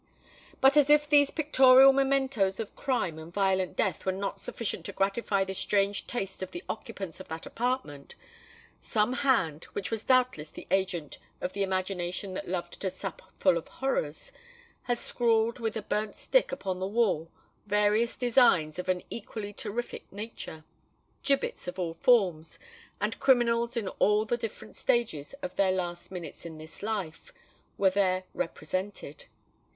[0.61, 4.91] But as if these pictorial mementos of crime and violent death were not sufficient to
[4.91, 8.15] gratify the strange taste of the occupants of that apartment,
[8.81, 13.59] some hand, which was doubtless the agent of an imagination that loved to "sup full
[13.59, 14.31] of horrors,"
[14.81, 17.29] had scrawled with a burnt stick upon the wall
[17.67, 20.63] various designs of an equally terrific nature.
[21.21, 22.57] Gibbets of all forms,
[22.99, 27.31] and criminals in all the different stages of their last minutes in this life,
[27.77, 29.25] were there represented.